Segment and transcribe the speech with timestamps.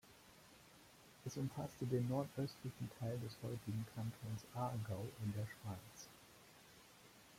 [1.27, 6.07] Es umfasste den nordöstlichen Teil des heutigen Kantons Aargau in der Schweiz.